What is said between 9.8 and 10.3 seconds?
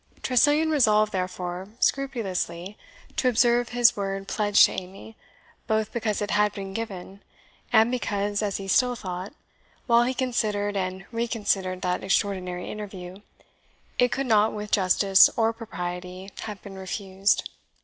while he